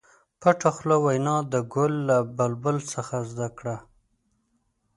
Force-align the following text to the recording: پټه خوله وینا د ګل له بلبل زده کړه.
پټه 0.41 0.69
خوله 0.75 0.97
وینا 1.05 1.35
د 1.53 1.55
ګل 1.73 1.93
له 2.09 2.17
بلبل 2.37 2.77
زده 3.31 3.47
کړه. 3.57 3.77